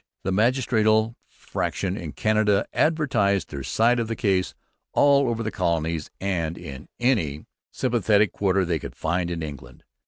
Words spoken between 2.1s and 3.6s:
Canada advertised